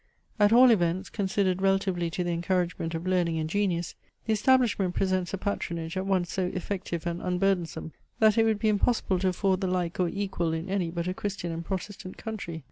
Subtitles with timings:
[0.39, 3.93] At all events, considered relatively to the encouragement of learning and genius,
[4.25, 8.67] the establishment presents a patronage at once so effective and unburdensome, that it would be
[8.67, 12.59] impossible to afford the like or equal in any but a Christian and Protestant country.